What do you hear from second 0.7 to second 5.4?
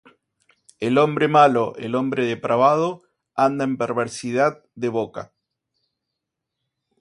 El hombre malo, el hombre depravado, Anda en perversidad de boca;